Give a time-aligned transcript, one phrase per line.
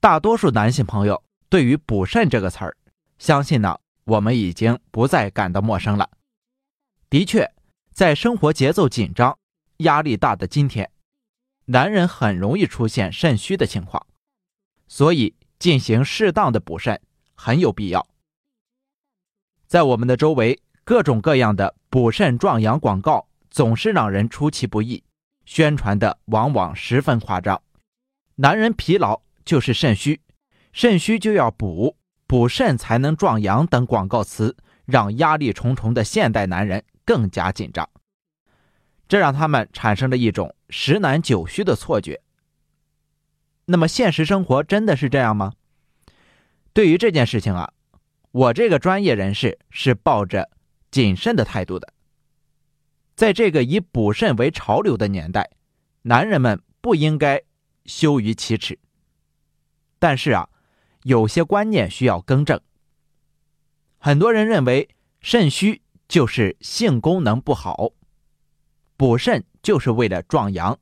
[0.00, 2.74] 大多数男性朋友对于“补肾”这个词儿，
[3.18, 6.08] 相信呢，我们已经不再感到陌生了。
[7.10, 7.52] 的确，
[7.92, 9.38] 在生活节奏紧张、
[9.78, 10.90] 压力大的今天，
[11.66, 14.06] 男人很容易出现肾虚的情况，
[14.88, 16.98] 所以进行适当的补肾
[17.34, 18.08] 很有必要。
[19.66, 25.04] 在我们的周围，各种各样的补肾壮阳广告总是让人出其不意，
[25.44, 27.62] 宣传的往往十分夸张。
[28.36, 30.20] 男人疲劳就是肾虚，
[30.72, 31.96] 肾虚就要补，
[32.28, 37.90] 补肾才能壮阳等广告词，让压力重重的现代男人更加紧张，
[39.08, 42.20] 这让他们产生了一种十男九虚的错觉。
[43.64, 45.54] 那么，现实生活真的是这样吗？
[46.72, 47.72] 对于这件事情啊。
[48.30, 50.48] 我这个专业人士是抱着
[50.92, 51.92] 谨慎的态度的。
[53.16, 55.50] 在这个以补肾为潮流的年代，
[56.02, 57.42] 男人们不应该
[57.86, 58.78] 羞于启齿。
[60.00, 60.48] 但是啊，
[61.04, 62.60] 有些观念需要更正。
[63.98, 64.88] 很多人认为
[65.20, 67.92] 肾虚就是性功能不好，
[68.96, 70.76] 补肾就是为了壮阳，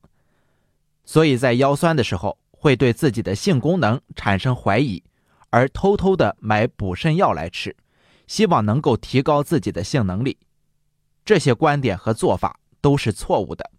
[1.04, 5.02] 所以在腰酸的时候会对自己的性功能产生怀疑。
[5.50, 7.74] 而偷偷的买补肾药来吃，
[8.26, 10.36] 希望能够提高自己的性能力，
[11.24, 13.70] 这些观点和做法都是错误的。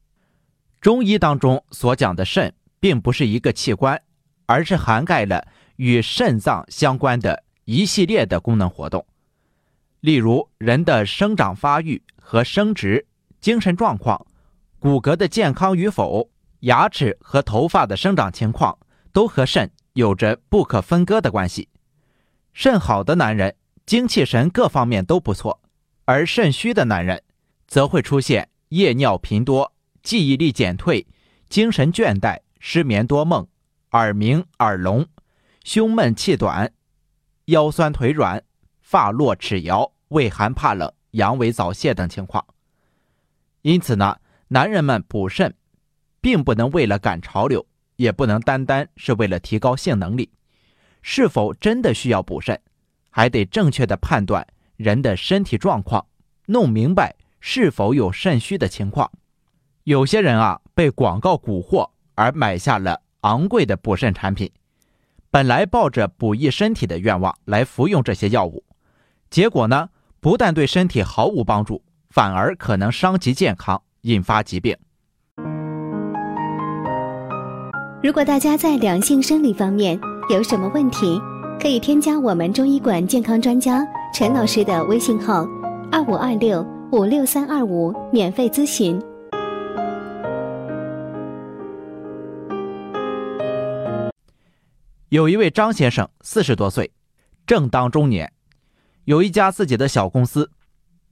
[0.82, 4.02] 中医当中所讲的肾，并不是一个器官，
[4.50, 9.06] 而是涵盖了与肾脏相关的一系列的功能活动，
[10.00, 13.06] 例如人的生长发育和生殖、
[13.40, 14.26] 精神状况、
[14.80, 18.76] 骨骼的健康与否、牙齿和头发的生长情况，
[19.14, 19.70] 都和肾。
[19.94, 21.68] 有着不可分割的关系。
[22.54, 25.60] 肾好的男人，精气神各方面都不错；
[26.06, 27.22] 而肾虚的男人，
[27.68, 31.06] 则会出现夜尿频多、记忆力减退、
[31.50, 33.46] 精神倦怠、失眠多梦、
[33.92, 35.08] 耳鸣耳聋、
[35.64, 36.72] 胸闷气短、
[37.46, 38.44] 腰酸腿软、
[38.82, 42.46] 发落齿摇、畏寒怕冷、阳痿早泄等情况。
[43.62, 44.20] 因此呢，
[44.50, 45.56] 男人们补肾，
[46.22, 47.66] 并不能为了赶潮流。
[47.96, 50.32] 也不能单单是为了提高性能力，
[51.02, 52.58] 是否真的需要补肾，
[53.10, 54.48] 还得正确的判断
[54.78, 56.08] 人的身体状况，
[56.46, 59.12] 弄明白是否有肾虚的情况。
[59.84, 64.50] 有些人啊，被广告蛊惑而买下了昂贵的补肾产品，
[65.30, 68.64] 本来抱着补益身体的愿望来服用这些药物，
[69.30, 74.76] 结果呢，不但对身体毫无帮助，反而可能伤及健康，引发疾病。
[78.02, 80.00] 如果大家在两性生理方面
[80.30, 81.20] 有什么问题，
[81.62, 85.46] 可以添加我们中医馆健康专家陈老师的微信号：
[85.92, 88.98] 二五二六五六三二五，免费咨询。
[95.10, 96.92] 有一位张先生，四十多岁，
[97.48, 98.32] 正当中年，
[99.06, 100.52] 有一家自己的小公司。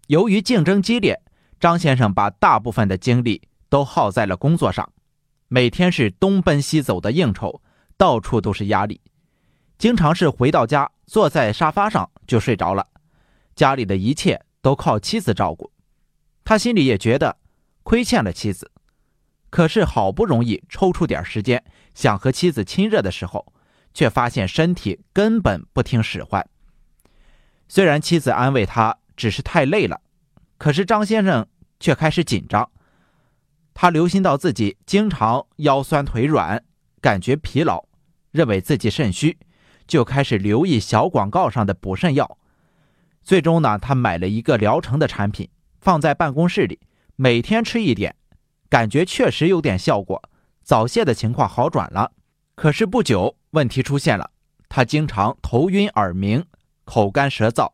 [0.05, 1.19] 由于竞争激烈，
[1.59, 4.87] 张先生把大部分的精力都耗在了工作上。
[5.47, 7.63] 每天是东奔西走的应酬，
[7.97, 9.01] 到处都是压力，
[9.79, 12.85] 经常是回到家坐在沙发上就睡着了，
[13.55, 15.71] 家里的一切都靠妻子照顾，
[16.45, 17.35] 他心里也觉得
[17.81, 18.69] 亏欠了妻子，
[19.49, 21.63] 可是好不容易抽出点时间
[21.95, 23.53] 想和妻子亲热的时候，
[23.97, 26.47] 却发现身体根本不听使唤。
[27.67, 29.99] 虽然妻子安慰他只是太累了，
[30.59, 31.47] 可是张先生
[31.79, 32.69] 却开始紧张。
[33.73, 36.63] 他留心到自己经常腰酸腿软，
[37.01, 37.85] 感觉疲劳，
[38.29, 39.39] 认为自己肾虚，
[39.87, 42.37] 就开始留意小广告上的补肾药。
[43.23, 45.49] 最终呢，他买了一个疗程的产品，
[45.81, 46.79] 放在办公室里，
[47.15, 48.15] 每天吃一点，
[48.69, 50.21] 感觉确实有点效果，
[50.61, 52.11] 早泄的情况好转了。
[52.53, 54.31] 可是不久，问题出现了，
[54.69, 56.45] 他经常头晕耳鸣，
[56.85, 57.71] 口干舌燥，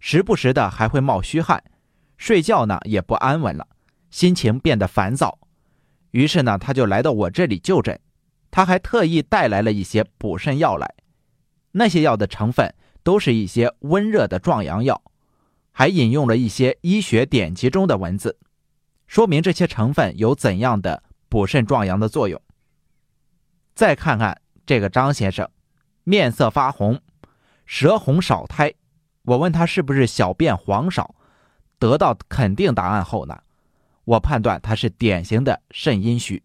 [0.00, 1.62] 时不时的还会冒虚汗，
[2.16, 3.66] 睡觉呢也不安稳了。
[4.10, 5.38] 心情变得烦躁，
[6.12, 7.98] 于是呢，他就来到我这里就诊。
[8.50, 10.94] 他还特意带来了一些补肾药来，
[11.72, 12.72] 那些药的成分
[13.02, 15.02] 都是一些温热的壮阳药，
[15.72, 18.38] 还引用了一些医学典籍中的文字，
[19.08, 22.40] 说明这些成分有怎样的补肾壮阳的作用。
[23.74, 25.48] 再看看这个张先生，
[26.04, 27.00] 面色发红，
[27.66, 28.74] 舌红少苔。
[29.22, 31.14] 我问他是不是小便黄少，
[31.78, 33.38] 得到肯定答案后呢？
[34.04, 36.42] 我判断他是典型的肾阴虚，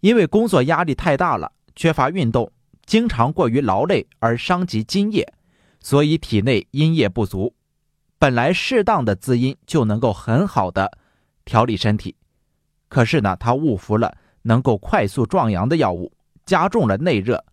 [0.00, 2.50] 因为工作压力太大了，缺乏运动，
[2.84, 5.32] 经常过于劳累而伤及津液，
[5.78, 7.54] 所以体内阴液不足。
[8.18, 10.98] 本来适当的滋阴就能够很好的
[11.44, 12.16] 调理身体，
[12.88, 16.12] 可是呢，他误服了能够快速壮阳的药物，
[16.46, 17.44] 加重了内热，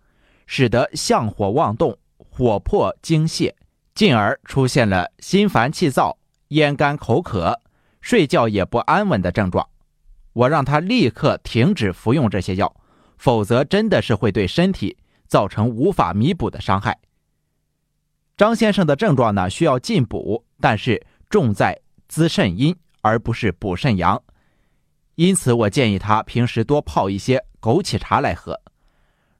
[0.46, 3.56] 使得相火旺动，火破精泄，
[3.96, 6.18] 进而出现了心烦气躁、
[6.50, 7.60] 咽干口渴、
[8.02, 9.68] 睡觉也不安稳的症状。
[10.34, 12.76] 我让他立刻停止服用这些药，
[13.18, 14.98] 否则真的是会对身体
[15.28, 16.98] 造成无法弥补的伤害。
[18.38, 24.22] 张先生的症状呢，需要进补，但是重在滋肾阴，而不是补肾阳。
[25.16, 28.60] 因此，我建议他平时多泡一些枸杞茶来喝。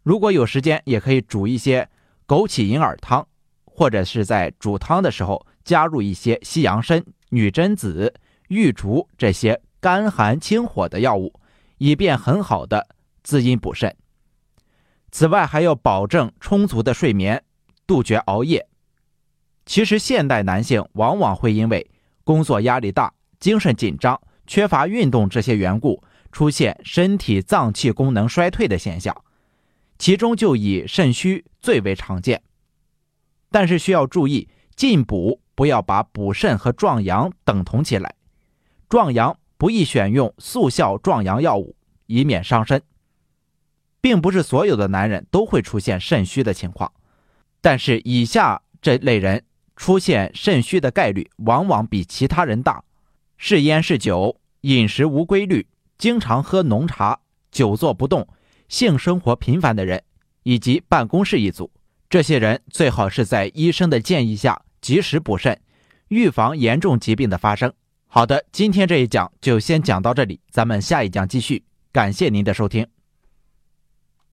[0.04, 1.88] 如果有时间，也可以煮一些
[2.28, 3.28] 枸杞银耳汤，
[3.66, 8.14] 或者是在煮汤的时候加入一些西洋参、女贞子、
[8.48, 11.34] 玉竹这些甘寒清火的药物，
[11.78, 12.88] 以便很好的
[13.24, 13.96] 滋阴补肾。
[15.12, 17.44] 此外，还要保证充足的睡眠，
[17.86, 18.68] 杜绝熬夜。
[19.66, 21.92] 其实，现代男性往往会因为
[22.24, 26.02] 工作压力大、精神紧张、缺乏运动这些缘故，
[26.32, 29.16] 出现身体脏器功能衰退的现象，
[30.02, 32.42] 其中就以肾虚最为常见。
[33.52, 38.16] 但是需要注意，进补不要把补肾和壮阳等同起来，
[38.90, 41.76] 壮阳不宜选用速效壮阳药物，
[42.08, 42.82] 以免伤身。
[44.02, 46.92] 并不是所有的男人都会出现肾虚的情况，
[47.62, 49.44] 但是以下这类人。
[49.76, 52.84] 出现肾虚的概率往往比其他人大，
[53.38, 55.66] 嗜烟嗜酒、饮食无规律、
[55.98, 57.20] 经常喝浓茶、
[57.50, 58.28] 久坐不动、
[58.72, 60.02] 性生活频繁的人，
[60.44, 61.70] 以及办公室一族，
[62.10, 65.60] 这些人最好是在医生的建议下及时补肾，
[66.08, 67.74] 预防严重疾病的发生。
[68.08, 71.62] 好的，今天这一讲就先讲到这里，咱们下一讲继续。
[71.92, 72.88] 感谢您的收听。